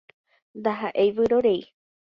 [0.61, 1.61] Ndahaʼéi vyrorei.